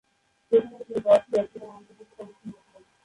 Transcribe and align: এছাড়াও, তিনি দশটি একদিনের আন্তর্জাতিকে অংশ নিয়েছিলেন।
এছাড়াও, 0.51 0.83
তিনি 0.87 0.99
দশটি 1.07 1.33
একদিনের 1.39 1.69
আন্তর্জাতিকে 1.69 2.21
অংশ 2.23 2.39
নিয়েছিলেন। 2.43 2.83